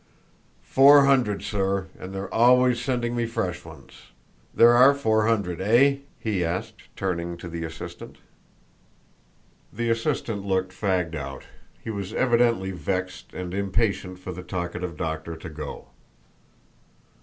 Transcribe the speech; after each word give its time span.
"Four 0.63 1.05
hundred, 1.05 1.43
sir, 1.43 1.87
and 1.99 2.11
they're 2.11 2.33
always 2.33 2.81
sending 2.81 3.15
me 3.15 3.27
fresh 3.27 3.63
ones. 3.63 4.07
There 4.51 4.71
are 4.75 4.95
four 4.95 5.27
hundred? 5.27 5.61
Eh?" 5.61 5.97
he 6.19 6.43
asked, 6.43 6.81
turning 6.95 7.37
to 7.37 7.47
the 7.47 7.63
assistant. 7.63 8.15
The 9.71 9.91
assistant 9.91 10.43
looked 10.43 10.73
fagged 10.73 11.13
out. 11.13 11.43
He 11.83 11.91
was 11.91 12.15
evidently 12.15 12.71
vexed 12.71 13.33
and 13.33 13.53
impatient 13.53 14.17
for 14.17 14.31
the 14.31 14.41
talkative 14.41 14.97
doctor 14.97 15.35
to 15.35 15.49
go. 15.49 15.89